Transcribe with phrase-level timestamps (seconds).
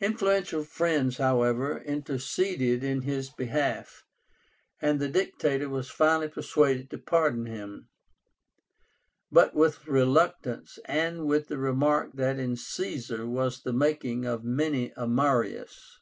[0.00, 4.02] Influential friends, however, interceded in his behalf,
[4.82, 7.88] and the Dictator was finally persuaded to pardon him;
[9.30, 14.92] but with reluctance, and with the remark that in Caesar was the making of many
[14.96, 16.00] a Marius.